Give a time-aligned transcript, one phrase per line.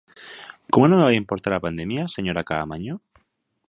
[0.71, 2.95] ¿Como non me vai importar a pandemia, señora Caamaño?